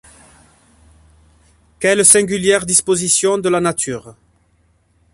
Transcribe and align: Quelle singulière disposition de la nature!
Quelle 1.79 2.03
singulière 2.03 2.65
disposition 2.65 3.37
de 3.37 3.47
la 3.49 3.61
nature! 3.61 4.15